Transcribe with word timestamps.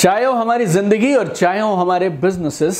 चाहे 0.00 0.24
हो 0.24 0.32
हमारी 0.32 0.66
ज़िंदगी 0.66 1.14
और 1.14 1.28
चाहे 1.28 1.60
हो 1.60 1.72
हमारे 1.74 2.08
बिजनेसेस 2.10 2.78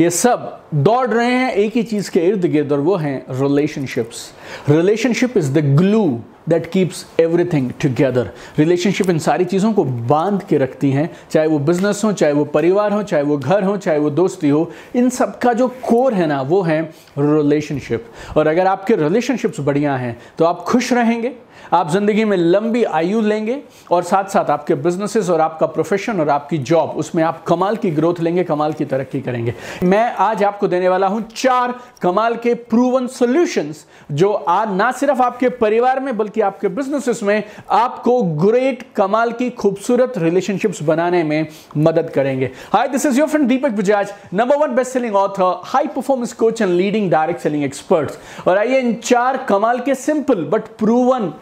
ये 0.00 0.10
सब 0.10 0.60
दौड़ 0.74 1.08
रहे 1.08 1.32
हैं 1.32 1.52
एक 1.52 1.76
ही 1.76 1.82
चीज़ 1.82 2.10
के 2.10 2.20
इर्द 2.20 2.46
गिर्द 2.46 2.72
और 2.72 2.80
वो 2.80 2.94
हैं 2.96 3.24
relationships 3.40 4.30
relationship 4.68 5.36
is 5.36 5.52
the 5.52 5.64
glue 5.76 6.04
that 6.48 6.70
keeps 6.70 7.04
everything 7.20 7.70
together 7.82 8.30
relationship 8.58 9.10
इन 9.10 9.18
सारी 9.18 9.44
चीज़ों 9.44 9.72
को 9.72 9.84
बाँध 9.84 10.42
के 10.42 10.58
रखती 10.58 10.90
हैं, 10.90 11.08
चाहे 11.30 11.46
वो 11.46 11.58
बिज़नेस 11.58 12.00
हो, 12.04 12.12
चाहे 12.12 12.32
वो 12.32 12.44
परिवार 12.44 12.92
हो, 12.92 13.02
चाहे 13.02 13.22
वो 13.22 13.36
घर 13.36 13.62
हो, 13.64 13.76
चाहे 13.76 13.98
वो 13.98 14.10
दोस्ती 14.10 14.48
हो, 14.48 14.70
इन 14.96 15.10
सब 15.10 15.38
का 15.38 15.52
जो 15.52 15.68
कोर 15.82 16.14
है 16.14 16.26
ना, 16.26 16.40
वो 16.42 16.62
है 16.62 16.82
रिलेशनशिप 17.18 18.06
और 18.36 18.46
अगर 18.46 18.66
आपके 18.66 18.96
रिलेशनशिप्स 18.96 19.60
बढ़िया 19.60 19.96
हैं 19.96 20.18
तो 20.38 20.44
आप 20.44 20.64
खुश 20.66 20.92
रहेंगे 20.92 21.32
आप 21.72 21.90
ज़िंदगी 21.90 22.24
में 22.24 22.36
लंबी 22.36 22.82
आयु 22.84 23.20
लेंगे 23.20 23.58
और 23.90 24.02
साथ 24.02 24.24
साथ 24.24 24.50
आपके 24.50 24.74
बिजनेसेस 24.76 25.28
और 25.30 25.40
आपका 25.40 25.66
प्रोफेशन 25.66 26.20
और 26.20 26.28
आपकी 26.28 26.58
जॉब 26.60 26.90
उसमें 26.96 27.22
आप 27.24 27.42
कमाल 27.44 27.76
की 27.76 27.90
ग्रोथ 27.90 28.20
लेंगे, 28.20 28.44
कमाल 28.44 28.72
की 28.72 28.84
तरक्की 28.84 29.20
करेंगे। 29.20 29.54
मैं 29.82 30.04
आज 30.14 30.44
आपको 30.44 30.68
देने 30.68 30.88
वाला 30.88 31.06
हूँ 31.06 31.22
चार 31.36 31.74
कमाल 32.02 32.36
के 32.36 32.54
प्रूवन 32.54 33.06
सॉल्यूशंस 33.08 33.84
जो 34.12 34.32
आज 34.32 34.76
ना 34.76 34.90
सिर्फ़ 34.92 35.22
आपके 35.22 35.48
परिवार 35.48 36.00
में, 36.00 36.16
बल्कि 36.16 36.40
आपके 36.40 36.68
बिजनेसेस 36.70 37.22
में 37.22 37.42
आपको 37.70 38.20
ग्रेट 38.22 38.84
कमाल 38.96 39.32
की 39.32 39.50
खूबसूरत 39.52 40.18
रिलेशनशिप्स 40.18 40.82
बनाने 40.82 41.22
में 41.24 41.46
मदद 41.76 42.10
करेंगे। 42.10 42.50
Hi 42.72 42.88
this 42.88 43.06
is 43.06 43.18
your 43.18 43.28
friend 43.28 43.48
Deepak 43.48 43.70
Bajaj 43.72 44.12
number 44.34 44.56
one 44.56 44.74
best 44.74 44.92
selling 44.92 45.16
author 45.16 45.60
high 45.64 45.86
performance 45.86 46.32
coach 46.32 46.60
and 46.62 46.70
leading 46.72 47.10
direct 47.10 47.40
selling 47.40 47.64
experts 47.64 48.18
और 48.48 48.58
आइए 48.58 48.78
इन 48.80 48.94
चार 49.04 49.36
कमाल 49.48 49.80
के 49.80 49.94
सिंपल 49.94 50.44
बट 50.44 50.66
प्रूवन 50.78 51.32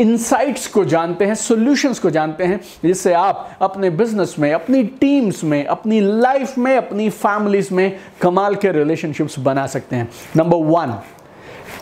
इंसाइट्स 0.00 0.66
को 0.66 0.84
जानते 0.84 1.24
हैं 1.24 1.34
सॉल्यूशंस 1.34 1.98
को 1.98 2.10
जानते 2.10 2.44
हैं, 2.44 2.60
जिससे 2.84 3.12
आप 3.12 3.58
अपने 3.62 3.90
बिज़नेस 3.90 4.34
में, 4.38 4.52
अपनी 4.52 4.82
टीम्स 5.00 5.42
में, 5.44 5.64
अपनी 5.66 6.00
लाइफ 6.00 6.58
में, 6.58 6.76
अपनी 6.76 7.08
फैमिलीज़ 7.10 7.72
में 7.74 7.98
कमाल 8.22 8.54
के 8.54 8.72
रिलेशनशिप्स 8.72 9.38
बना 9.38 9.66
सकते 9.66 9.96
हैं। 9.96 10.08
Number 10.36 10.56
one 10.66 10.92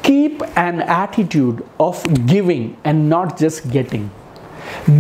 keep 0.04 0.42
an 0.58 0.80
attitude 0.82 1.62
of 1.80 2.08
giving 2.08 2.70
and 2.86 3.08
not 3.08 3.36
just 3.38 3.66
getting 3.68 4.08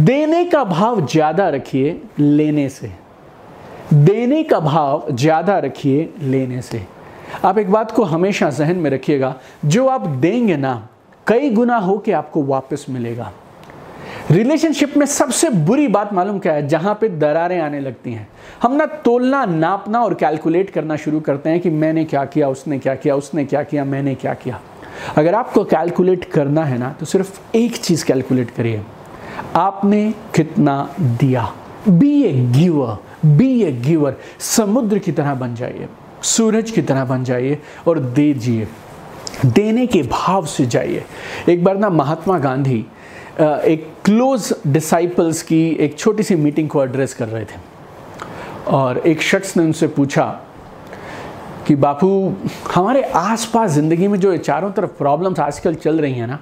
देने 0.04 0.44
का 0.44 0.62
भाव 0.64 1.06
ज़्यादा 1.06 1.48
रखिए 1.48 2.00
लेने 2.18 2.68
से। 2.68 2.92
देने 3.94 4.42
का 4.42 4.58
भाव 4.60 5.06
ज़्यादा 5.12 5.58
रखिए 5.58 6.08
लेने 6.20 6.60
से। 6.62 6.82
आप 7.44 7.58
एक 7.58 7.70
बात 7.70 7.90
को 7.90 8.02
हमेशा 8.04 8.50
जहन 8.50 8.76
में 8.76 8.90
रखिएगा, 8.90 9.34
जो 9.64 9.86
आप 9.88 10.06
देंगे 10.06 10.56
ना 10.56 10.88
कई 11.26 11.50
गुना 11.50 11.76
हो 11.76 11.96
के 11.98 12.12
आपको 12.12 12.42
वापस 12.42 12.84
मिलेगा। 12.90 13.32
रिलेशनशिप 14.30 14.96
में 14.96 15.04
सबसे 15.06 15.48
बुरी 15.50 15.86
बात 15.88 16.12
मालूम 16.12 16.38
क्या 16.38 16.52
है? 16.52 16.66
जहाँ 16.68 16.94
पे 17.00 17.08
दरारें 17.08 17.60
आने 17.60 17.80
लगती 17.80 18.12
हैं। 18.12 18.28
हम 18.62 18.72
ना 18.72 18.86
तोलना, 19.04 19.44
नापना 19.44 20.02
और 20.02 20.14
कैलकुलेट 20.14 20.70
करना 20.70 20.96
शुरू 20.96 21.20
करते 21.20 21.50
हैं 21.50 21.60
कि 21.60 21.70
मैंने 21.70 22.04
क्या 22.04 22.24
किया, 22.24 22.48
उसने 22.48 22.78
क्या 22.78 22.94
किया, 22.94 23.16
उसने 23.16 23.44
क्या 23.44 23.62
किया, 23.62 23.84
मैंने 23.84 24.14
क्या 24.14 24.34
किया। 24.34 24.60
अगर 25.16 25.34
आपको 25.34 25.64
कैलकुलेट 25.64 26.24
करना 26.24 26.64
है 26.64 26.78
ना 26.78 26.92
तो 27.00 27.06
सिर्फ़ 27.06 27.40
एक 27.56 27.76
चीज़ 27.76 28.04
कैलकुलेट 28.04 28.50
करिए। 28.50 28.82
आपने 29.56 30.10
कितना 30.34 30.96
दिया? 31.00 31.52
Be 31.88 32.22
a 32.22 32.32
giver 32.52 32.96
be 33.28 33.62
a 33.62 33.72
giver 33.72 34.16
समुद्र 34.40 34.98
की 34.98 35.12
तरह 35.12 35.34
बन 35.34 35.54
जाइए, 35.54 35.88
सूरज 36.22 36.70
की 36.70 36.82
तरह 36.82 37.04
बन 37.04 37.24
जाइए 37.24 37.58
और 37.88 37.98
दे 37.98 38.32
दीजिए 38.34 38.68
देने 39.44 39.86
के 39.86 40.02
भाव 40.02 40.46
से 40.46 40.66
जाइए। 40.66 41.04
एक 41.48 41.64
बार 41.64 41.76
ना 41.76 41.90
महात्मा 41.90 42.38
गांधी 42.38 42.84
एक 43.40 43.86
क्लोज 44.04 44.52
डिसाइपल्स 44.66 45.42
की 45.42 45.66
एक 45.80 45.98
छोटी 45.98 46.22
सी 46.22 46.34
मीटिंग 46.34 46.68
को 46.68 46.82
एड्रेस 46.82 47.14
कर 47.14 47.28
रहे 47.28 47.44
थे। 47.44 47.58
और 48.66 48.98
एक 48.98 49.22
शख्स 49.22 49.56
ने 49.56 49.64
उनसे 49.64 49.86
पूछा 49.88 50.24
कि, 51.66 51.74
बापू, 51.74 52.34
हमारे 52.74 53.02
आसपास 53.02 53.70
ज़िंदगी 53.70 54.08
में 54.08 54.18
जो 54.20 54.36
चारों 54.36 54.70
तरफ़ 54.70 54.90
प्रॉब्लम्स 54.98 55.40
आजकल 55.40 55.74
चल 55.74 56.00
रही 56.00 56.14
हैं 56.14 56.26
ना, 56.26 56.38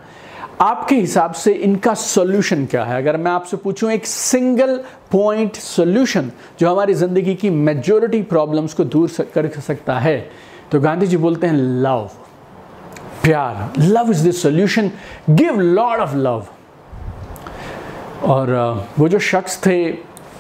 आपके 0.61 0.95
हिसाब 0.95 1.33
से 1.33 1.53
इनका 1.53 1.95
सॉल्यूशन 1.95 2.65
क्या 2.67 2.85
है? 2.85 2.97
अगर 2.99 3.17
मैं 3.17 3.31
आपसे 3.31 3.57
पूछूँ, 3.57 3.91
एक 3.91 4.07
सिंगल 4.07 4.77
पॉइंट 5.13 5.57
सॉल्यूशन 5.57 6.31
जो 6.61 6.71
हमारी 6.71 6.95
ज़िंदगी 6.95 7.35
की 7.35 7.51
मेजोरिटी 7.51 8.23
प्रॉब्लम्स 8.25 8.75
को 8.75 8.85
दूर 8.85 9.27
कर 9.35 9.49
सकता 9.61 9.99
है 9.99 10.19
तो 10.73 10.81
गांधी 10.81 11.07
जी 11.07 11.17
बोलते 11.17 11.47
हैं 11.47 11.55
लव 11.83 12.11
प्यार। 13.25 13.81
Love 13.81 14.11
is 14.11 14.29
the 14.29 14.33
solution 14.35 14.91
give 15.31 15.61
lord 15.61 16.01
of 16.01 16.15
love 16.17 16.47
और 18.25 18.51
वो 18.99 19.09
जो 19.09 19.19
शख्स 19.21 19.57
थे, 19.67 19.91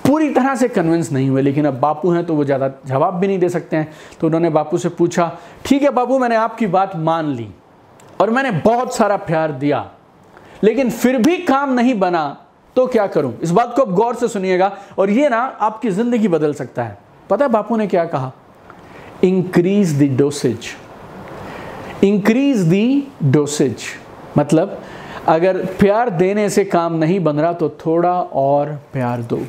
पूरी 0.06 0.28
तरह 0.30 0.54
से 0.54 0.68
कन्विंस 0.68 1.10
नहीं 1.12 1.28
हुए, 1.28 1.42
लेकिन 1.42 1.64
अब 1.64 1.78
बापू 1.80 2.10
हैं 2.10 2.24
तो 2.26 2.34
वो 2.34 2.44
ज़्यादा 2.44 2.70
जवाब 2.86 3.14
भी 3.14 3.26
नहीं 3.26 3.38
दे 3.38 3.48
सकते 3.48 3.76
हैं। 3.76 3.88
तो 4.20 4.26
उन्होंने 4.26 4.50
बापू 4.50 4.78
से 4.78 4.88
पूछा, 4.90 5.30
ठीक 5.64 5.82
है 5.82 5.90
बापू, 5.92 6.18
मैंने 6.18 6.36
आपकी 6.36 6.66
बात 6.68 6.96
मान 6.98 7.26
ली 7.26 7.48
और 8.20 8.30
मैंने 8.30 8.50
बहुत 8.60 8.94
सारा 8.96 9.16
प्यार 9.18 9.52
दिया, 9.54 9.84
लेकिन 10.64 10.90
फिर 10.92 11.18
भी 11.18 11.36
काम 11.38 11.72
नहीं 11.72 11.98
बना 11.98 12.36
तो 12.76 12.86
क्या 12.86 13.06
करूँ? 13.06 13.32
इस 13.42 13.50
बात 13.50 13.74
को 13.76 13.82
अब 13.82 13.94
गौर 13.94 14.14
से 14.14 14.28
सुनिएगा 14.28 14.70
और 14.98 15.10
ये 15.10 15.28
ना 15.28 15.38
आपकी 15.60 15.90
ज़िंदगी 15.90 16.28
बदल 16.28 16.54
सकता 16.54 16.84
है। 16.84 16.98
पता 17.30 17.44
है 17.44 17.50
बापू 17.50 17.76
ने 17.76 17.86
क्या 17.86 18.04
कहा? 18.06 18.32
Increase 19.24 19.98
the 19.98 20.16
dosage 20.18 20.66
increase 22.04 22.58
the 22.58 23.08
dosage 23.22 23.76
मतलब 24.38 24.80
अगर 25.28 25.64
प्यार 25.78 26.10
देने 26.10 26.48
से 26.50 26.64
काम 26.64 26.94
नहीं 26.94 27.20
बन 27.20 27.36
रहा 27.36 27.52
तो 27.52 27.68
थोड़ा 27.86 28.12
और 28.20 28.70
प्यार 28.92 29.22
दो। 29.22 29.40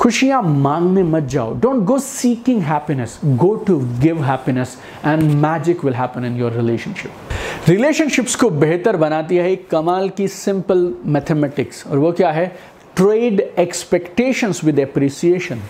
खुशियाँ 0.00 0.42
मांगने 0.42 1.02
मत 1.02 1.22
जाओ। 1.22 1.54
Don't 1.60 1.82
go 1.84 1.98
seeking 1.98 2.60
happiness 2.62 3.18
go 3.24 3.54
to 3.66 3.78
give 4.00 4.22
happiness 4.24 4.76
and 5.04 5.22
magic 5.22 5.84
will 5.84 5.94
happen 5.94 6.24
in 6.24 6.36
your 6.36 6.52
relationship 6.52 7.68
relationships 7.68 8.34
को 8.36 8.50
बेहतर 8.50 8.96
बनाती 8.96 9.36
है 9.36 9.50
एक 9.52 9.68
कमाल 9.70 10.08
की 10.08 10.28
सिंपल 10.28 10.94
मैथमेटिक्स 11.06 11.86
और 11.86 11.98
वो 11.98 12.12
क्या 12.12 12.30
है? 12.30 12.46
ट्रेड 12.96 13.40
एक्सपेक्टेशंस 13.40 14.64
विद 14.64 14.78
एप्रिसिएशन 14.78 15.60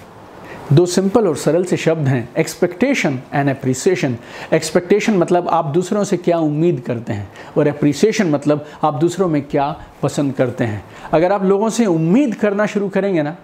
दो 0.72 0.84
सिंपल 0.86 1.26
और 1.26 1.36
सरल 1.36 1.64
से 1.64 1.76
शब्द 1.76 2.08
हैं 2.08 2.28
एक्सपेक्टेशन 2.38 3.18
एंड 3.34 3.48
अप्रिसिएशन 3.50 4.16
एक्सपेक्टेशन 4.54 5.16
मतलब 5.18 5.48
आप 5.48 5.64
दूसरों 5.64 6.02
से 6.04 6.16
क्या 6.16 6.38
उम्मीद 6.38 6.80
करते 6.86 7.12
हैं, 7.12 7.30
और 7.58 7.68
अप्रिसिएशन 7.68 8.30
मतलब 8.30 8.66
आप 8.84 8.94
दूसरों 8.94 9.28
में 9.28 9.40
क्या 9.42 9.70
पसंद 10.02 10.34
करते 10.34 10.64
हैं। 10.64 10.82
अगर 11.12 11.32
आप 11.32 11.44
लोगों 11.44 11.70
से 11.70 11.86
उम्मीद 11.86 12.34
करना 12.34 12.66
शुरू 12.66 12.88
करेंगे 12.88 13.22
ना 13.22 13.36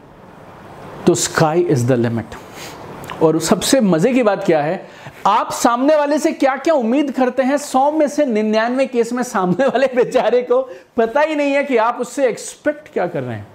तो 1.07 1.15
स्काई 1.15 1.63
इज़ 1.63 1.87
द 1.87 1.93
लिमिट 1.93 3.23
और 3.23 3.41
सबसे 3.41 3.81
मज़े 3.81 4.13
की 4.13 4.23
बात 4.23 4.45
क्या 4.45 4.63
है, 4.63 4.87
आप 5.27 5.53
सामने 5.53 5.97
वाले 5.97 6.19
से 6.19 6.33
क्या 6.33 6.57
क्या 6.57 6.75
उम्मीद 6.75 7.11
करते 7.11 7.43
हैं, 7.43 7.57
सौ 7.59 7.91
में 7.91 8.07
से 8.09 8.27
निन्यानवे 8.27 8.87
केस 8.87 9.13
में 9.13 9.23
सामने 9.23 9.67
वाले 9.67 9.87
बेचारे 9.97 10.43
को 10.43 10.63
पता 10.97 11.21
ही 11.21 11.35
नहीं 11.35 11.53
है 11.53 11.65
कि 11.65 11.77
आप 11.79 11.99
उससे 12.01 12.29
एक्सपेक्ट 12.29 12.93
क्या 12.93 13.07
कर 13.07 13.23
रहे 13.23 13.37
हैं। 13.37 13.47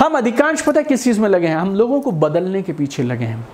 हम 0.00 0.16
अधिकांश 0.18 0.62
पता 0.62 0.80
है 0.80 0.84
किस 0.84 1.04
चीज़ 1.04 1.20
में 1.20 1.28
लगे 1.28 1.46
हैं? 1.46 1.56
हम 1.56 1.74
लोगों 1.74 2.00
को 2.00 2.10
बदलने 2.12 2.62
के 2.62 2.72
पीछे 2.72 3.02
लगे 3.02 3.24
हैं। 3.24 3.46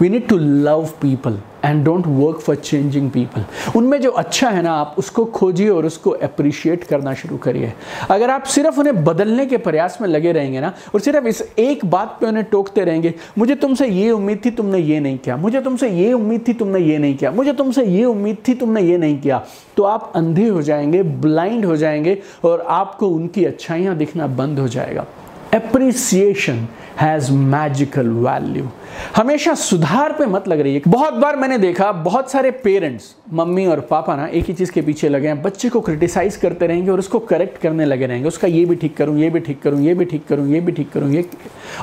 We 0.00 0.08
need 0.08 0.26
to 0.28 0.36
love 0.36 0.88
people 1.02 1.38
and 1.64 1.84
don't 1.84 2.06
work 2.06 2.38
for 2.40 2.56
changing 2.56 3.10
people 3.10 3.44
उनमें 3.76 4.00
जो 4.00 4.10
अच्छा 4.10 4.48
है 4.50 4.62
ना, 4.62 4.72
आप 4.72 4.94
उसको 4.98 5.24
खोजिए 5.26 5.68
और 5.68 5.86
उसको 5.86 6.10
अप्रिशिएट 6.10 6.84
करना 6.84 7.14
शुरू 7.14 7.36
करिए। 7.36 7.72
अगर 8.10 8.30
आप 8.30 8.44
सिर्फ़ 8.44 8.78
उन्हें 8.80 9.04
बदलने 9.04 9.46
के 9.46 9.56
प्रयास 9.58 9.98
में 10.02 10.08
लगे 10.08 10.32
रहेंगे 10.32 10.60
ना, 10.60 10.72
और 10.94 11.00
सिर्फ़ 11.00 11.26
इस 11.26 11.42
एक 11.58 11.84
बात 11.84 12.16
पे 12.20 12.26
उन्हें 12.26 12.44
टोकते 12.44 12.84
रहेंगे, 12.84 13.14
मुझे 13.38 13.54
तुमसे 13.54 13.88
ये 13.88 14.10
उम्मीद 14.10 14.40
थी 14.44 14.50
तुमने 14.50 14.78
ये 14.78 15.00
नहीं 15.00 15.18
किया, 15.18 15.36
मुझे 15.36 15.60
तुमसे 15.60 15.90
ये 15.90 16.12
उम्मीद 16.12 16.44
थी 16.48 16.52
तुमने 16.54 16.80
ये 16.80 16.98
नहीं 16.98 17.16
किया, 17.16 17.30
मुझे 17.30 17.52
तुमसे 17.52 17.84
ये 17.86 18.04
उम्मीद 18.04 18.36
थी 18.48 18.54
तुमने 18.54 18.82
ये 18.82 18.98
नहीं 18.98 19.20
किया 19.20 19.44
तो 19.76 19.82
आप 19.82 20.12
अंधे 20.16 20.48
हो 20.48 20.62
जाएँगे 20.62 21.02
ब्लाइंड 21.02 21.64
हो 21.64 21.76
जाएँगे 21.76 22.18
और 22.44 22.66
आपको 22.68 23.08
उनकी 23.08 23.44
अच्छाइयाँ 23.44 23.96
दिखना 23.96 24.26
बंद 24.26 24.58
हो 24.58 24.68
जाएगा। 24.68 25.06
एप्रिसिएशन 25.52 26.66
हैज़ 27.00 27.30
मैजिकल 27.32 28.08
वैल्यू 28.08 28.68
हमेशा 29.16 29.54
सुधार 29.54 30.12
पे 30.12 30.26
मत 30.26 30.46
लग 30.48 30.60
रही 30.60 30.74
है 30.74 30.80
बहुत 30.88 31.14
बार 31.14 31.36
मैंने 31.36 31.58
देखा, 31.58 31.90
बहुत 31.92 32.30
सारे 32.30 32.50
पेरेंट्स, 32.50 33.14
मम्मी 33.32 33.66
और 33.66 33.80
पापा 33.80 34.16
ना, 34.16 34.26
एक 34.26 34.44
ही 34.44 34.54
चीज़ 34.54 34.72
के 34.72 34.82
पीछे 34.82 35.08
लगे 35.08 35.28
हैं। 35.28 35.40
बच्चे 35.42 35.68
को 35.68 35.80
क्रिटिसाइज 35.80 36.36
करते 36.36 36.66
रहेंगे 36.66 36.90
और 36.90 36.98
उसको 36.98 37.18
करेक्ट 37.18 37.58
करने 37.58 37.84
लगे 37.84 38.06
रहेंगे। 38.06 38.28
उसका 38.28 38.48
ये 38.48 38.64
भी 38.64 38.76
ठीक 38.76 38.96
करूँ, 38.96 39.18
ये 39.18 39.30
भी 39.30 39.40
ठीक 39.40 39.62
करूँ, 39.62 39.80
ये 39.80 39.94
भी 39.94 40.04
ठीक 40.04 40.26
करूँ, 40.26 40.48
ये 40.48 40.60
भी 40.60 40.72
ठीक 40.72 40.90
करूँ, 40.92 41.10
ये 41.10 41.28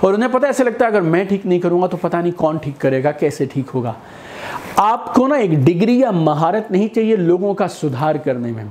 और 0.03 0.13
उन्हें 0.13 0.31
पता 0.31 0.47
ऐसे 0.47 0.63
लगता 0.63 0.85
है, 0.85 0.91
अगर 0.91 1.01
मैं 1.01 1.27
ठीक 1.27 1.45
नहीं 1.45 1.59
करूँगा 1.59 1.87
तो 1.87 1.97
पता 1.97 2.21
नहीं 2.21 2.31
कौन 2.33 2.57
ठीक 2.57 2.77
करेगा, 2.77 3.11
कैसे 3.11 3.45
ठीक 3.45 3.69
होगा। 3.69 3.95
आपको 4.79 5.27
ना 5.27 5.37
एक 5.37 5.63
डिग्री 5.63 6.01
या 6.03 6.11
महारत 6.11 6.67
नहीं 6.71 6.89
चाहिए 6.89 7.15
लोगों 7.15 7.53
का 7.53 7.67
सुधार 7.67 8.17
करने 8.17 8.51
में। 8.51 8.65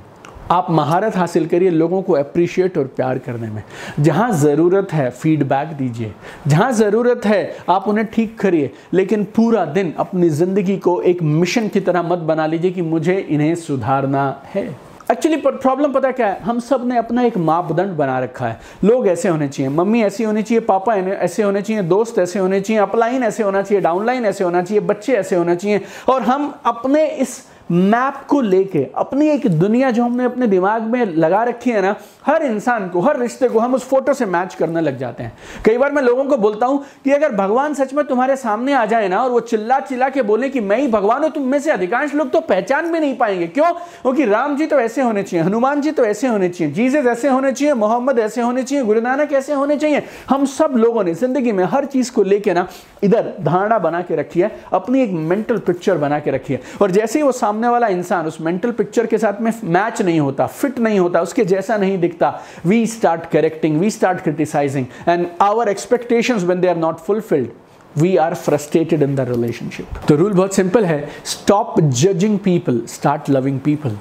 आप 0.50 0.66
महारत 0.70 1.16
हासिल 1.16 1.46
करिए 1.46 1.70
लोगों 1.70 2.00
को 2.02 2.12
अप्रिशिएट 2.12 2.78
और 2.78 2.84
प्यार 2.86 3.18
करने 3.18 3.48
में। 3.48 3.62
जहाँ 4.00 4.30
ज़रूरत 4.32 4.92
है 4.92 5.10
फीडबैक 5.10 5.68
दीजिए। 5.68 6.12
जहाँ 6.46 6.70
ज़रूरत 6.72 7.26
है, 7.26 7.56
आप 7.68 7.88
उन्हें 7.88 8.06
ठीक 8.06 8.38
करिए। 8.38 8.72
लेकिन 8.92 9.24
पूरा 9.36 9.64
दिन 9.64 9.92
अपनी 9.98 10.28
ज़िंदगी 10.30 10.76
को 10.76 11.00
एक 11.02 11.22
मिशन 11.22 11.68
की 11.68 11.80
तरह 11.80 12.02
मत 12.02 12.18
बना 12.18 12.46
लीजिए 12.46 12.70
कि 12.70 12.82
मुझे 12.82 13.18
इन्हें 13.18 13.54
सुधारना 13.54 14.42
है। 14.54 14.66
एक्चुअली 15.12 15.36
प्रॉब्लम 15.36 15.92
पता 15.92 16.10
क्या 16.10 16.26
है? 16.26 16.40
हम 16.40 16.58
सबने 16.60 16.96
अपना 16.98 17.22
एक 17.22 17.36
मापदंड 17.38 17.96
बना 17.96 18.18
रखा 18.18 18.46
है। 18.46 18.60
लोग 18.84 19.06
ऐसे 19.08 19.28
होने 19.28 19.48
चाहिए। 19.48 19.70
मम्मी 19.72 20.02
ऐसी 20.02 20.24
होनी 20.24 20.42
चाहिए, 20.42 20.60
पापा 20.60 20.94
ऐसे 20.94 21.42
होने 21.42 21.62
चाहिए, 21.62 21.82
दोस्त 21.82 22.18
ऐसे 22.18 22.38
होने 22.38 22.60
चाहिए 22.60 22.82
अपलाइन 22.82 23.22
ऐसे 23.22 23.42
होना 23.42 23.62
चाहिए 23.62 23.82
डाउनलाइन 23.82 24.26
ऐसे 24.26 24.44
होना 24.44 24.62
चाहिए, 24.62 24.80
बच्चे 24.80 25.12
ऐसे 25.12 25.36
होना 25.36 25.54
चाहिए। 25.54 25.80
और 26.08 26.22
हम 26.22 26.52
अपने 26.66 27.06
इस 27.06 27.42
मैप 27.70 28.22
को 28.28 28.40
लेके 28.40 28.86
अपनी 28.96 29.28
एक 29.28 29.46
दुनिया 29.50 29.90
जो 29.90 30.04
हमने 30.04 30.24
अपने 30.24 30.46
दिमाग 30.46 30.82
में 30.82 31.04
लगा 31.06 31.42
रखी 31.44 31.70
है 31.70 31.82
ना, 31.82 31.94
हर 32.26 32.42
इंसान 32.42 32.88
को, 32.88 33.00
हर 33.00 33.18
रिश्ते 33.20 33.48
को 33.48 33.58
हम 33.58 33.74
उस 33.74 33.88
फ़ोटो 33.88 34.14
से 34.14 34.26
मैच 34.26 34.54
करने 34.54 34.80
लग 34.80 34.98
जाते 34.98 35.22
हैं। 35.22 35.32
कई 35.64 35.78
बार 35.78 35.92
मैं 35.92 36.02
लोगों 36.02 36.24
को 36.24 36.36
बोलता 36.36 36.66
हूँ 36.66 36.82
कि 37.04 37.10
अगर 37.10 37.32
भगवान 37.32 37.74
सच 37.74 37.94
में 37.94 38.04
तुम्हारे 38.06 38.36
सामने 38.36 38.72
आ 38.72 38.84
जाए 38.86 39.08
ना, 39.08 39.22
और 39.22 39.30
वो 39.30 39.40
चिल्ला 39.40 39.80
चिल्ला 39.80 40.08
के 40.08 40.22
बोले 40.22 40.48
कि 40.48 40.60
मैं 40.60 40.78
ही 40.78 40.88
भगवान 40.88 41.22
हूँ, 41.22 41.30
तुम 41.30 41.42
में 41.42 41.58
से 41.58 41.70
अधिकांश 41.70 42.14
लोग 42.14 42.30
तो 42.30 42.40
पहचान 42.40 42.92
भी 42.92 43.00
नहीं 43.00 43.16
पाएँगे। 43.16 43.46
क्यों? 43.46 43.72
क्योंकि 44.02 44.24
राम 44.24 44.56
जी 44.56 44.66
तो 44.66 44.78
ऐसे 44.80 45.02
होने 45.02 45.22
चाहिए, 45.22 45.44
हनुमान 45.46 45.80
जी 45.80 45.90
तो 45.90 46.04
ऐसे 46.04 46.28
होने 46.28 46.48
चाहिए 46.48 46.72
जीजस 46.74 47.06
ऐसे 47.06 47.28
होने 47.28 47.52
चाहिए, 47.52 47.74
मोहम्मद 47.74 48.18
ऐसे 48.18 48.42
होने 48.42 48.62
चाहिए, 48.62 48.84
गुरु 48.84 49.00
नानक 49.00 49.32
ऐसे 49.32 49.52
होने 49.52 49.76
चाहिए। 49.76 50.02
हम 50.28 50.44
सब 50.46 50.74
लोगों 50.76 51.04
ने 51.04 51.14
ज़िंदगी 51.14 51.52
में 51.52 51.64
हर 51.64 51.84
चीज़ 51.84 52.12
को 52.12 52.22
लेकर 52.22 52.54
ना, 52.54 52.66
इधर 53.04 53.32
धारणा 53.40 53.78
बना 53.78 54.02
के 54.02 54.16
रखी 54.16 54.40
है, 54.40 54.50
अपनी 54.72 55.02
एक 55.02 55.12
मेंटल 55.12 55.58
पिक्चर 55.58 55.98
बना 55.98 56.18
के 56.18 56.30
रखी 56.30 56.52
है। 56.54 56.60
और 56.82 56.90
जैसे 56.90 57.18
ही 57.18 57.22
वो 57.22 57.32
सामने 57.32 57.57
वाला 57.66 57.86
इंसान 57.88 58.26
उस 58.26 58.40
मेंटल 58.40 58.70
पिक्चर 58.72 59.06
के 59.06 59.18
साथ 59.18 59.40
में 59.40 59.52
मैच 59.64 60.02
नहीं 60.02 60.20
होता 60.20 60.46
फिट 60.46 60.78
नहीं 60.78 60.98
होता, 60.98 61.20
उसके 61.20 61.44
जैसा 61.44 61.76
नहीं 61.76 61.98
दिखता। 61.98 62.32
We 62.66 62.86
start 62.86 63.30
correcting 63.30 63.78
we 63.80 63.90
start 63.90 64.20
criticizing 64.20 64.86
and 65.08 65.26
our 65.40 65.68
expectations 65.68 66.42
when 66.42 66.60
they 66.60 66.68
are 66.68 66.76
not 66.76 66.98
fulfilled 66.98 67.48
we 67.96 68.16
are 68.16 68.34
frustrated 68.34 69.02
in 69.02 69.14
the 69.16 69.28
relationship 69.28 69.86
तो 70.08 70.16
रूल 70.16 70.32
बहुत 70.32 70.54
सिंपल 70.54 70.84
है 70.84 71.08
stop 71.24 71.80
judging 71.80 72.38
people 72.38 72.82
start 72.88 73.30
loving 73.30 73.60
people 73.60 73.96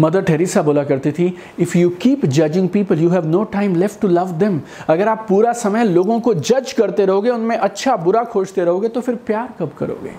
mother 0.00 0.22
Teresa 0.22 0.62
बोला 0.62 0.82
करती 0.84 1.10
थी 1.12 1.26
if 1.60 1.76
you 1.78 1.88
keep 2.02 2.24
judging 2.26 2.68
people 2.68 3.00
you 3.00 3.08
have 3.10 3.26
no 3.26 3.42
time 3.52 3.74
left 3.76 4.00
to 4.00 4.08
love 4.08 4.30
them 4.38 4.60
अगर 4.88 5.08
आप 5.08 5.26
पूरा 5.28 5.52
समय 5.52 5.84
लोगों 5.84 6.18
को 6.20 6.34
जज 6.34 6.72
करते 6.72 7.06
रहोगे, 7.06 7.30
उनमें 7.30 7.56
अच्छा 7.56 7.96
बुरा 7.96 8.22
खोजते 8.24 8.64
रहोगे 8.64 8.88
तो 8.88 9.00
फिर 9.00 9.14
प्यार 9.26 9.48
कब 9.58 9.72
करोगे? 9.78 10.12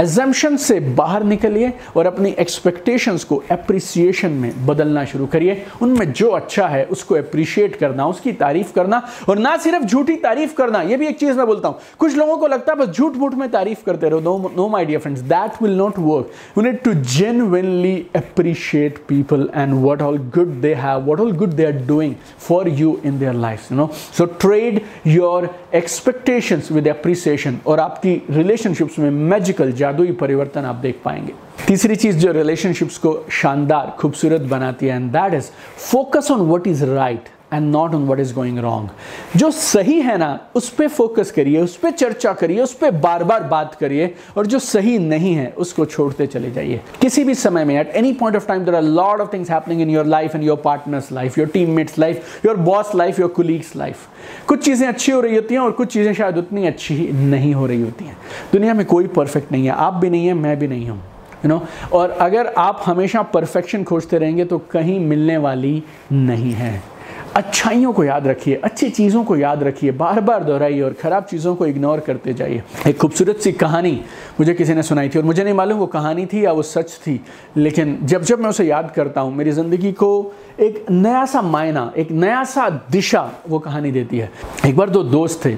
एजम्पन 0.00 0.56
से 0.56 0.78
बाहर 0.80 1.24
निकलिए 1.24 1.72
और 1.96 2.06
अपनी 2.06 2.30
एक्सपेक्टेशंस 2.38 3.24
को 3.24 3.42
अप्रिसिएशन 3.50 4.30
में 4.32 4.66
बदलना 4.66 5.04
शुरू 5.04 5.26
करिए। 5.26 5.62
उनमें 5.82 6.12
जो 6.12 6.28
अच्छा 6.30 6.66
है, 6.68 6.84
उसको 6.84 7.14
अप्रिशिएट 7.14 7.76
करना, 7.76 8.06
उसकी 8.06 8.32
तारीफ़ 8.32 8.72
करना 8.72 9.02
और 9.28 9.38
ना 9.38 9.56
सिर्फ़ 9.56 9.84
झूठी 9.84 10.16
तारीफ़ 10.16 10.54
करना। 10.54 10.82
यह 10.82 10.96
भी 10.96 11.06
एक 11.06 11.18
चीज़ 11.18 11.38
मैं 11.38 11.46
बोलता 11.46 11.68
हूँ। 11.68 11.78
कुछ 11.98 12.16
लोगों 12.16 12.36
को 12.36 12.46
लगता 12.46 12.72
है 12.72 12.78
बस 12.78 12.96
झूठ 12.96 13.16
मूठ 13.16 13.34
में 13.34 13.48
तारीफ़ 13.50 13.84
करते 13.86 14.08
रहो। 14.08 14.20
No 14.20 14.52
no 14.56 14.68
my 14.68 14.84
dear 14.84 15.00
friends 15.00 15.20
that 15.22 15.62
will 15.62 15.76
not 15.76 15.98
work 15.98 16.30
you 16.58 16.64
need 16.64 16.82
to 16.82 16.92
genuinely 16.94 17.94
appreciate 18.16 18.98
people 19.08 19.48
and 19.54 19.74
what 19.74 20.02
all 20.02 20.18
good 20.34 20.60
they 20.60 20.74
have 20.74 21.04
what 21.04 21.20
all 21.20 21.32
good 21.36 21.52
they 21.52 21.64
are 21.64 21.72
doing 21.86 22.14
for 22.48 22.68
you 22.68 22.98
in 23.04 23.18
their 23.18 23.34
life 23.34 23.70
you 23.72 23.78
know 23.78 23.88
so 24.18 24.24
trade 24.40 24.80
your 25.06 25.48
expectations 25.74 26.70
with 26.72 26.88
appreciation 26.88 27.58
और 27.66 27.80
आपकी 27.80 28.20
relationships 28.30 28.98
में 28.98 29.10
magical 29.10 29.71
जादुई 29.72 30.12
परिवर्तन 30.12 30.64
आप 30.64 30.76
देख 30.76 31.00
पाएँगे। 31.04 31.32
तीसरी 31.66 31.96
चीज़ 31.96 32.18
जो 32.18 32.32
रिलेशनशिप्स 32.32 32.98
को 32.98 33.24
शानदार, 33.32 33.96
खूबसूरत 33.98 34.40
बनाती 34.50 34.86
है 34.86 34.96
and 34.96 35.10
that 35.12 35.34
is 35.34 35.50
focus 35.90 36.30
on 36.30 36.40
what 36.40 36.66
is 36.66 36.84
right 36.84 37.28
and 37.52 37.70
not 37.72 37.94
on 37.94 38.06
what 38.06 38.20
is 38.20 38.34
going 38.34 38.58
wrong 38.58 39.38
जो 39.38 39.50
सही 39.50 40.00
है 40.00 40.16
ना, 40.18 40.38
उस 40.54 40.68
पर 40.68 40.88
फोकस 40.88 41.30
करिए, 41.30 41.60
उस 41.60 41.76
पर 41.76 41.90
चर्चा 41.92 42.32
करिए, 42.32 42.60
उस 42.60 42.72
पर 42.74 42.90
बार 42.92 43.24
बार 43.24 43.42
बात 43.44 43.74
करिए, 43.74 44.14
और 44.36 44.46
जो 44.46 44.58
सही 44.58 44.98
नहीं 44.98 45.34
है, 45.34 45.48
उसको 45.58 45.84
छोड़ते 45.86 46.26
चले 46.26 46.50
जाइए। 46.50 46.80
किसी 47.00 47.24
भी 47.24 47.34
समय 47.34 47.64
में 47.64 47.74
at 47.74 47.94
any 47.96 48.12
point 48.12 48.36
of 48.36 48.46
time 48.48 48.64
there 48.64 48.74
are 48.74 48.82
lot 48.82 49.20
of 49.20 49.32
things 49.32 49.50
happening 49.50 49.80
in 49.80 49.90
your 49.90 50.06
life 50.06 50.34
and 50.34 50.44
your 50.44 50.60
partners 50.64 51.12
life 51.12 51.38
your 51.38 51.48
team 51.48 51.70
mates 51.70 51.98
life 51.98 52.44
your 52.46 52.56
boss 52.62 52.94
life 52.94 53.20
your 53.20 53.28
colleagues 53.30 53.74
life 53.76 54.08
कुछ 54.48 54.64
चीज़ें 54.64 54.86
अच्छी 54.88 55.12
हो 55.12 55.20
रही 55.20 55.34
होती 55.34 55.54
हैं, 55.54 55.60
और 55.60 55.72
कुछ 55.72 55.92
चीज़ें 55.92 56.12
शायद 56.14 56.38
उतनी 56.38 56.66
अच्छी 56.66 57.08
नहीं 57.12 57.54
हो 57.54 57.66
रही 57.66 57.82
होती 57.82 58.04
हैं। 58.04 58.16
दुनिया 58.52 58.74
में 58.74 58.84
कोई 58.86 59.06
परफेक्ट 59.08 59.52
नहीं 59.52 59.66
है, 59.66 59.72
आप 59.72 59.94
भी 59.94 60.10
नहीं 60.10 60.26
है, 60.26 60.34
मैं 60.34 60.58
भी 60.58 60.68
नहीं 60.68 60.88
हूँ 60.88 61.00
यू 61.44 61.48
नो 61.48 61.60
और 61.92 62.10
अगर 62.10 62.46
आप 62.58 62.82
हमेशा 62.84 63.22
परफेक्शन 63.32 63.84
खोजते 63.84 64.18
रहेंगे 64.18 64.44
तो 64.44 64.58
कहीं 64.70 64.98
मिलने 65.00 65.36
वाली 65.38 65.82
नहीं 66.12 66.52
है। 66.52 66.91
अच्छाइयों 67.36 67.92
को 67.92 68.04
याद 68.04 68.26
रखिए, 68.26 68.54
अच्छी 68.56 68.88
चीज़ों 68.90 69.22
को 69.24 69.36
याद 69.36 69.62
रखिए 69.62 69.90
बार 69.92 70.20
बार 70.20 70.44
दोहराइए 70.44 70.80
और 70.80 70.92
ख़राब 70.92 71.24
चीज़ों 71.24 71.54
को 71.56 71.66
इग्नोर 71.66 72.00
करते 72.00 72.32
जाइए। 72.34 72.62
एक 72.86 72.98
खूबसूरत 72.98 73.38
सी 73.38 73.52
कहानी 73.54 73.92
मुझे 74.40 74.54
किसी 74.54 74.74
ने 74.74 74.82
सुनाई 74.82 75.08
थी 75.08 75.18
और 75.18 75.24
मुझे 75.24 75.44
नहीं 75.44 75.54
मालूम 75.54 75.78
वो 75.78 75.86
कहानी 75.86 76.26
थी 76.26 76.44
या 76.44 76.52
वो 76.52 76.62
सच 76.62 76.92
थी, 76.96 77.20
लेकिन 77.56 77.98
जब 78.04 78.22
जब 78.22 78.40
मैं 78.40 78.48
उसे 78.48 78.64
याद 78.64 78.90
करता 78.90 79.20
हूँ, 79.20 79.34
मेरी 79.34 79.52
ज़िंदगी 79.52 79.92
को 79.94 80.32
एक 80.60 80.84
नया 80.90 81.24
सा 81.26 81.42
मायना, 81.42 81.92
एक 81.96 82.10
नया 82.10 82.42
सा 82.44 82.68
दिशा 82.90 83.30
वो 83.48 83.58
कहानी 83.58 83.92
देती 83.92 84.18
है। 84.18 84.30
एक 84.66 84.76
बार 84.76 84.90
दो 84.90 85.02
दोस्त 85.04 85.44
थे 85.44 85.56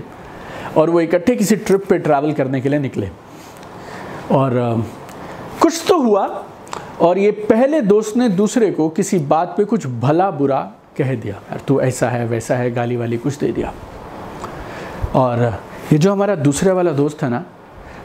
और 0.77 0.91
वो 0.91 1.00
इकट्ठे 1.00 1.37
किसी 1.37 1.56
ट्रिप 1.56 1.87
पे 1.88 1.99
ट्रैवल 1.99 2.32
करने 2.32 2.61
के 2.61 2.69
लिए 2.69 2.79
निकले। 2.79 3.11
और 4.32 4.85
कुछ 5.62 5.85
तो 5.88 5.99
हुआ 6.03 6.27
और 7.00 7.19
ये 7.19 7.31
पहले 7.50 7.81
दोस्त 7.82 8.17
ने 8.17 8.29
दूसरे 8.31 8.70
को 8.70 8.88
किसी 8.91 9.19
बात 9.27 9.55
पे 9.56 9.65
कुछ 9.65 9.87
भला 10.00 10.31
बुरा 10.31 10.61
कह 10.96 11.14
दिया 11.14 11.35
यार 11.35 11.61
तू 11.69 11.81
ऐसा 11.81 12.08
है, 12.08 12.26
वैसा 12.26 12.56
है, 12.56 12.70
गाली 12.70 12.96
वाली 12.96 13.17
कुछ 13.17 13.38
दे 13.38 13.52
दिया। 13.52 13.73
और 15.14 15.43
ये 15.93 15.99
जो 15.99 16.12
हमारा 16.12 16.35
दूसरे 16.37 16.73
वाला 16.73 16.93
दोस्त 16.93 17.23
था 17.23 17.29
ना, 17.29 17.44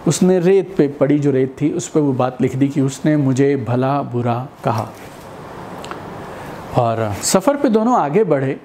उसने 0.08 0.40
रेत 0.40 0.74
पे, 0.78 0.88
पड़ी 0.88 1.20
जो 1.20 1.32
रेत 1.32 1.56
थी, 1.62 1.72
उस 1.72 1.88
पर 1.88 2.00
वो 2.00 2.14
बात 2.14 2.42
लिख 2.42 2.56
दी 2.56 2.68
कि 2.68 2.82
उसने 2.82 3.16
मुझे 3.18 3.56
भला 3.68 4.02
बुरा 4.02 4.48
कहा। 4.64 4.88
और 6.78 7.12
सफ़र 7.24 7.58
पे 7.58 7.70
दोनों 7.70 8.00
आगे 8.00 8.24
बढ़े 8.24 8.60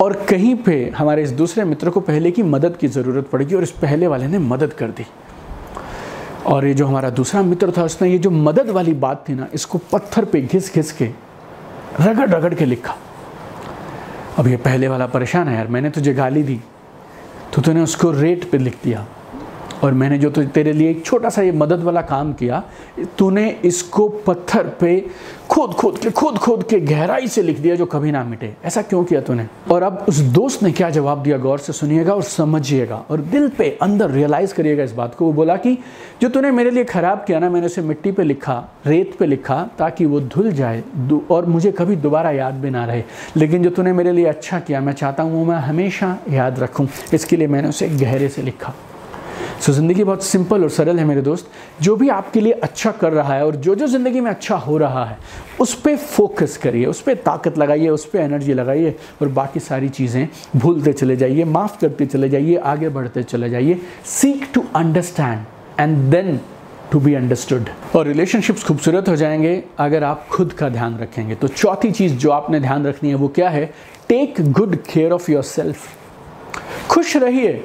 और 0.00 0.12
कहीं 0.28 0.54
पे 0.56 0.92
हमारे 0.96 1.22
इस 1.22 1.30
दूसरे 1.30 1.64
मित्र 1.64 1.90
को 1.90 2.00
पहले 2.00 2.30
की 2.30 2.42
मदद 2.42 2.76
की 2.76 2.88
ज़रूरत 2.88 3.28
पड़ेगी 3.28 3.54
और 3.54 3.62
इस 3.62 3.70
पहले 3.70 4.06
वाले 4.06 4.26
ने 4.26 4.38
मदद 4.38 4.72
कर 4.72 4.90
दी। 4.90 5.06
और 6.46 6.66
ये 6.66 6.74
जो 6.74 6.86
हमारा 6.86 7.10
दूसरा 7.10 7.42
मित्र 7.42 7.72
था, 7.76 7.84
उसने 7.84 8.08
ये 8.08 8.18
जो 8.18 8.30
मदद 8.30 8.70
वाली 8.70 8.92
बात 8.94 9.24
थी 9.28 9.34
ना, 9.34 9.48
इसको 9.54 9.78
पत्थर 9.92 10.24
पे 10.24 10.40
घिस 10.42 10.74
घिस 10.74 10.92
के 10.92 11.10
रगड़ 12.00 12.28
रगड़ 12.28 12.54
के 12.54 12.64
लिखा। 12.64 12.96
अब 14.38 14.46
ये 14.46 14.56
पहले 14.56 14.88
वाला 14.88 15.06
परेशान 15.06 15.48
है 15.48 15.54
यार, 15.56 15.66
मैंने 15.66 15.90
तुझे 15.90 16.12
गाली 16.14 16.42
दी 16.42 16.60
तो 17.54 17.62
तूने 17.62 17.80
उसको 17.80 18.10
रेट 18.10 18.50
पे 18.50 18.58
लिख 18.58 18.76
दिया। 18.84 19.06
और 19.82 19.94
मैंने 19.94 20.18
जो 20.18 20.30
तो 20.30 20.44
तेरे 20.46 20.72
लिए 20.72 20.90
एक 20.90 21.04
छोटा 21.04 21.28
सा 21.28 21.42
ये 21.42 21.52
मदद 21.52 21.82
वाला 21.82 22.02
काम 22.02 22.32
किया, 22.32 22.62
तूने 23.18 23.48
इसको 23.64 24.08
पत्थर 24.26 24.68
पे 24.80 24.98
खोद 25.50 25.70
खोद 25.70 25.98
के, 25.98 26.10
खोद 26.10 26.36
खोद 26.38 26.62
के 26.62 26.78
गहराई 26.80 27.28
से 27.28 27.42
लिख 27.42 27.58
दिया 27.60 27.74
जो 27.76 27.86
कभी 27.86 28.10
ना 28.12 28.22
मिटे। 28.24 28.52
ऐसा 28.64 28.82
क्यों 28.82 29.02
किया 29.04 29.20
तूने? 29.20 29.46
और 29.70 29.82
अब 29.82 30.04
उस 30.08 30.18
दोस्त 30.34 30.62
ने 30.62 30.70
क्या 30.72 30.90
जवाब 30.90 31.22
दिया? 31.22 31.38
गौर 31.38 31.58
से 31.58 31.72
सुनिएगा 31.72 32.14
और 32.14 32.22
समझिएगा 32.22 32.96
और 33.10 33.20
दिल 33.22 33.48
पे 33.48 33.68
अंदर 33.82 34.10
रियलाइज़ 34.10 34.54
करिएगा 34.54 34.82
इस 34.82 34.92
बात 34.92 35.14
को। 35.14 35.24
वो 35.24 35.32
बोला 35.32 35.56
कि 35.56 35.76
जो 36.22 36.28
तूने 36.28 36.50
मेरे 36.50 36.70
लिए 36.70 36.84
ख़राब 36.84 37.24
किया 37.26 37.38
ना, 37.38 37.50
मैंने 37.50 37.66
उसे 37.66 37.82
मिट्टी 37.82 38.12
पे 38.12 38.24
लिखा, 38.24 38.58
रेत 38.86 39.16
पे 39.18 39.26
लिखा 39.26 39.62
ताकि 39.78 40.04
वो 40.04 40.20
धुल 40.20 40.52
जाए 40.52 40.82
और 41.30 41.46
मुझे 41.46 41.72
कभी 41.72 41.96
दोबारा 41.98 42.30
याद 42.30 42.54
भी 42.54 42.70
ना 42.70 42.84
रहे। 42.84 43.02
लेकिन 43.36 43.62
जो 43.62 43.70
तूने 43.70 43.92
मेरे 43.92 44.12
लिए 44.12 44.26
अच्छा 44.26 44.60
किया, 44.60 44.80
मैं 44.80 44.92
चाहता 44.92 45.22
हूँ 45.22 45.32
वो 45.32 45.44
मैं 45.44 45.58
हमेशा 45.58 46.16
याद 46.30 46.60
रखूँ। 46.60 46.88
इसके 47.14 47.36
लिए 47.36 47.48
मैंने 47.48 47.68
उसे 47.68 47.88
गहरे 47.88 48.28
से 48.28 48.42
लिखा। 48.42 48.74
सो 49.60 49.72
ज़िंदगी 49.72 50.04
बहुत 50.04 50.22
सिंपल 50.24 50.62
और 50.62 50.70
सरल 50.70 50.98
है 50.98 51.04
मेरे 51.04 51.22
दोस्त। 51.22 51.50
जो 51.82 51.94
भी 51.96 52.08
आपके 52.08 52.40
लिए 52.40 52.52
अच्छा 52.52 52.90
कर 52.90 53.12
रहा 53.12 53.34
है 53.34 53.46
और 53.46 53.56
जो 53.56 53.74
जो 53.74 53.86
ज़िंदगी 53.86 54.20
में 54.20 54.30
अच्छा 54.30 54.56
हो 54.56 54.76
रहा 54.78 55.04
है, 55.04 55.16
उस 55.60 55.74
पर 55.74 55.96
फोकस 55.96 56.56
करिए, 56.56 56.86
उस 56.86 57.00
पर 57.00 57.14
ताकत 57.16 57.58
लगाइए, 57.58 57.88
उस 57.88 58.04
पर 58.04 58.18
एनर्जी 58.18 58.54
लगाइए 58.54 58.94
और 59.22 59.28
बाकी 59.28 59.60
सारी 59.60 59.88
चीज़ें 59.88 60.28
भूलते 60.56 60.92
चले 60.92 61.16
जाइए, 61.16 61.44
माफ़ 61.44 61.78
करते 61.80 62.06
चले 62.06 62.28
जाइए, 62.28 62.56
आगे 62.56 62.88
बढ़ते 62.88 63.22
चले 63.22 63.50
जाइए। 63.50 63.80
Seek 64.04 64.46
to 64.54 64.64
understand 64.76 65.44
and 65.80 65.96
then 66.10 66.40
to 66.92 67.00
be 67.00 67.14
understood 67.14 67.68
और 67.96 68.06
रिलेशनशिप्स 68.06 68.64
खूबसूरत 68.64 69.08
हो 69.08 69.16
जाएँगे 69.16 69.62
अगर 69.78 70.04
आप 70.04 70.26
खुद 70.30 70.52
का 70.52 70.68
ध्यान 70.68 70.96
रखेंगे। 70.98 71.34
तो 71.34 71.48
चौथी 71.48 71.90
चीज़ 71.90 72.16
जो 72.16 72.30
आपने 72.30 72.60
ध्यान 72.60 72.86
रखनी 72.86 73.08
है 73.08 73.14
वो 73.14 73.28
क्या 73.28 73.48
है? 73.48 73.64
Take 74.08 74.40
good 74.52 74.76
care 74.84 75.12
of 75.12 75.30
your 75.30 75.42
self 75.42 75.86
खुश 76.88 77.16
रहिए। 77.16 77.62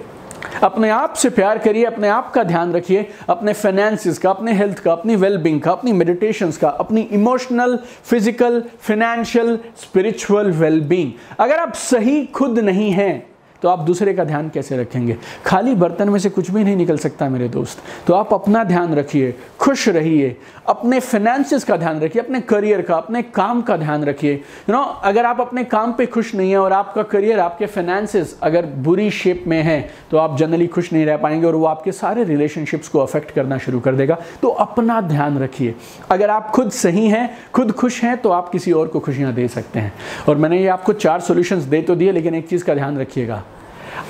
अपने 0.64 0.90
आप 0.90 1.14
से 1.14 1.30
प्यार 1.30 1.58
करिए, 1.58 1.84
अपने 1.86 2.08
आप 2.08 2.32
का 2.32 2.44
ध्यान 2.44 2.74
रखिए, 2.74 3.08
अपने 3.30 3.54
फाइनेंसिस 3.54 4.18
का, 4.18 4.30
अपने 4.30 4.54
हेल्थ 4.54 4.80
का, 4.80 4.92
अपनी 4.92 5.16
वेलबींग 5.16 5.62
का, 5.62 5.72
अपनी 5.72 5.94
मेडिटेशन 5.94 6.52
का, 6.52 6.70
अपनी 6.70 7.02
emotional 7.02 7.78
physical 8.04 8.64
financial 8.80 9.60
spiritual 9.82 10.52
wellbeing 10.52 11.12
अगर 11.40 11.60
आप 11.60 11.74
सही 11.74 12.26
खुद 12.26 12.60
नहीं 12.60 12.92
हैं 12.92 13.35
तो 13.66 13.70
आप 13.70 13.80
दूसरे 13.80 14.14
का 14.14 14.24
ध्यान 14.24 14.50
कैसे 14.50 14.78
रखेंगे? 14.78 15.16
खाली 15.46 15.74
बर्तन 15.76 16.10
में 16.10 16.18
से 16.20 16.30
कुछ 16.30 16.50
भी 16.52 16.64
नहीं 16.64 16.76
निकल 16.76 16.98
सकता 16.98 17.30
मेरे 17.30 17.48
दोस्त। 17.50 17.80
तो 18.08 18.14
आप 18.14 18.34
अपना 18.34 18.64
ध्यान 18.64 18.94
रखिए, 18.96 19.34
खुश 19.60 19.88
रहिए, 19.90 20.36
अपने 20.68 21.00
फाइनेंसिस 21.00 21.64
का 21.64 21.78
ध्यान 21.78 22.00
रखिए, 22.00 22.22
अपने 22.22 22.42
करियर 22.42 22.82
का, 22.82 22.96
अपने 22.96 23.22
काम 23.22 23.62
का 23.62 23.78
ध्यान 23.78 24.04
रखिए। 24.04 24.34
यू 24.34 24.74
नो 24.74 24.82
अगर 25.04 25.26
आप 25.26 25.42
अपने 25.42 25.64
काम 25.64 25.94
पे 25.94 26.06
खुश 26.06 26.34
नहीं 26.36 26.52
है 26.52 26.58
और 26.58 26.74
आपका 26.74 27.04
करियर 27.04 27.40
आपके 27.40 27.66
फाइनेंसिस 27.66 28.40
अगर 28.42 28.66
बुरी 28.66 29.10
शेप 29.12 29.44
में 29.48 29.62
है 29.64 29.80
तो 30.12 30.18
आप 30.18 30.38
जनरली 30.38 30.68
खुश 30.68 30.92
नहीं 30.94 31.06
रह 31.06 31.18
पाएँगे 31.18 31.48
और 31.48 31.56
वो 31.56 31.66
आपके 31.66 31.92
सारे 31.92 32.24
रिलेशनशिप्स 32.24 32.88
को 32.88 33.00
अफेक्ट 33.00 33.32
करना 33.32 33.58
शुरू 33.58 33.80
कर 33.80 33.96
देगा। 33.96 34.18
तो 34.42 34.48
अपना 34.48 35.00
ध्यान 35.02 35.40
रखिए। 35.40 35.76
अगर 36.12 36.30
आप 36.30 36.52
खुद 36.52 36.72
सही 36.72 37.08
हैं, 37.08 37.30
खुद 37.54 37.72
खुश 37.72 38.02
हैं 38.04 38.18
तो 38.18 38.30
आप 38.30 38.50
किसी 38.50 38.72
और 38.72 38.88
को 38.88 39.00
खुशियाँ 39.00 39.34
दे 39.34 39.48
सकते 39.48 39.80
हैं। 39.80 39.94
और 40.30 40.38
मैंने 40.38 40.62
ये 40.62 40.68
आपको 40.68 40.94
चार 40.94 41.20
सॉल्यूशंस 41.22 41.64
दे 41.64 41.82
तो 41.82 41.96
दिए, 41.96 42.12
लेकिन 42.12 42.36
एक 42.36 42.50
चीज़ 42.50 42.64
का 42.64 42.76
ध्यान 42.76 42.98
रखिएगा। 42.98 43.44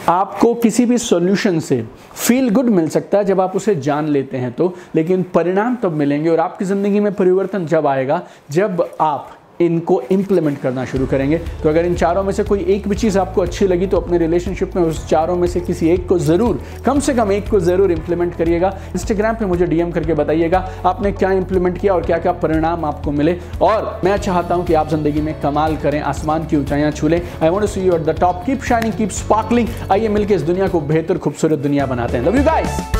आपको 0.09 0.53
किसी 0.53 0.85
भी 0.85 0.97
सॉल्यूशन 0.97 1.59
से 1.59 1.85
फील 2.13 2.49
गुड 2.49 2.65
मिल 2.65 2.89
सकता 2.89 3.17
है 3.17 3.25
जब 3.25 3.41
आप 3.41 3.55
उसे 3.55 3.75
जान 3.75 4.07
लेते 4.07 4.37
हैं 4.37 4.51
तो 4.51 4.73
लेकिन 4.95 5.23
परिणाम 5.23 5.75
तब 5.75 5.91
मिलेंगे 5.91 6.29
और 6.29 6.39
आपकी 6.39 6.65
ज़िंदगी 6.65 6.99
में 6.99 7.13
परिवर्तन 7.13 7.65
जब 7.65 7.87
आएगा, 7.87 8.21
जब 8.51 8.89
आप 9.01 9.31
इनको 9.61 10.01
इंप्लीमेंट 10.11 10.59
करना 10.61 10.85
शुरू 10.85 11.05
करेंगे। 11.05 11.37
तो 11.63 11.69
अगर 11.69 11.85
इन 11.85 11.95
चारों 11.95 12.23
में 12.23 12.31
से 12.33 12.43
कोई 12.43 12.65
एक 12.69 12.87
भी 12.87 12.95
चीज़ 12.95 13.17
आपको 13.19 13.41
अच्छी 13.41 13.67
लगी 13.67 13.87
तो 13.87 13.97
अपने 13.97 14.17
रिलेशनशिप 14.17 14.75
में 14.75 14.81
उस 14.83 15.07
चारों 15.09 15.35
में 15.35 15.47
से 15.47 15.59
किसी 15.61 15.89
एक 15.89 16.07
को 16.07 16.17
ज़रूर, 16.19 16.61
कम 16.85 16.99
से 16.99 17.13
कम 17.13 17.31
एक 17.31 17.49
को 17.49 17.59
ज़रूर 17.59 17.91
इंप्लीमेंट 17.91 18.35
करिएगा। 18.35 18.73
इंस्टाग्राम 18.89 19.35
पे 19.35 19.45
मुझे 19.45 19.65
डीएम 19.65 19.91
करके 19.91 20.13
बताइएगा 20.13 20.59
आपने 20.85 21.11
क्या 21.11 21.31
इंप्लीमेंट 21.33 21.77
किया 21.77 21.93
और 21.93 22.05
क्या 22.05 22.17
क्या 22.17 22.31
परिणाम 22.43 22.85
आपको 22.85 23.11
मिले। 23.11 23.37
और 23.61 23.99
मैं 24.03 24.17
चाहता 24.17 24.55
हूँ 24.55 24.65
कि 24.65 24.73
आप 24.73 24.89
ज़िंदगी 24.89 25.21
में 25.21 25.33
कमाल 25.41 25.77
करें, 25.77 25.99
आसमान 26.01 26.45
की 26.45 26.57
ऊंचाइयाँ 26.57 26.91
छू 26.91 27.07
लें 27.07 27.21
I 27.43 27.49
want 27.49 27.69
see 27.69 27.81
you 27.81 27.95
at 27.95 28.05
the 28.05 28.19
top 28.19 28.43
keep 28.45 28.63
shining 28.63 28.93
keep 28.93 29.09
sparkling 29.13 29.67
आइए 29.91 30.07
मिलकर 30.09 30.35
इस 30.35 30.41
दुनिया 30.43 30.67
को 30.67 30.81
बेहतर 30.83 31.17
खूबसूरत 31.17 31.59
दुनिया 31.59 31.85
बनाते 31.85 32.17
हैं। 32.17 32.25
Love 32.25 32.37
you 32.37 32.43
guys 32.43 32.94